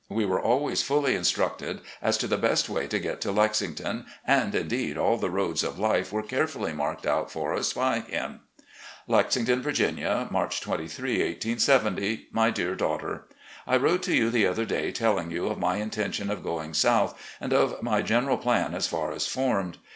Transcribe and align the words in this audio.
We 0.09 0.25
were 0.25 0.41
always 0.41 0.81
fully 0.81 1.13
in 1.13 1.21
structed 1.21 1.79
as 2.01 2.17
to 2.17 2.27
the 2.27 2.35
best 2.39 2.67
way 2.67 2.87
to 2.87 2.97
get 2.97 3.21
to 3.21 3.27
Lexington^ 3.31 4.07
and, 4.25 4.55
indeed, 4.55 4.97
all 4.97 5.17
the 5.17 5.29
roads 5.29 5.63
of 5.63 5.77
life 5.77 6.11
were 6.11 6.23
carefully 6.23 6.73
marked 6.73 7.05
out 7.05 7.31
for 7.31 7.53
us 7.53 7.73
by 7.73 7.99
him: 7.99 8.39
"Lexington, 9.07 9.61
Virginia, 9.61 10.27
March 10.31 10.59
23, 10.59 11.17
1870. 11.23 12.29
"My 12.31 12.49
Dear 12.49 12.73
Daughter: 12.73 13.27
I 13.67 13.77
wrote 13.77 14.01
to 14.01 14.15
you 14.15 14.31
the 14.31 14.47
other 14.47 14.65
day, 14.65 14.91
telling 14.91 15.29
you 15.29 15.45
of 15.45 15.59
my 15.59 15.75
intention 15.77 16.31
of 16.31 16.41
going 16.41 16.73
South 16.73 17.15
and 17.39 17.53
of 17.53 17.83
my 17.83 18.01
general 18.01 18.39
plan 18.39 18.73
as 18.73 18.87
far 18.87 19.11
as 19.11 19.27
formed. 19.27 19.77